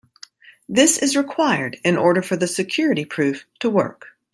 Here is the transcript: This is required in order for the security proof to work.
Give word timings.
This 0.67 0.97
is 0.97 1.15
required 1.15 1.77
in 1.83 1.95
order 1.95 2.23
for 2.23 2.35
the 2.35 2.47
security 2.47 3.05
proof 3.05 3.45
to 3.59 3.69
work. 3.69 4.07